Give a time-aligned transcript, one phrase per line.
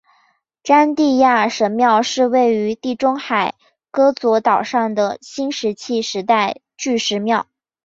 [0.63, 3.53] 詹蒂亚神庙是位于地中海
[3.91, 7.45] 戈佐岛上的新石器时代巨石庙。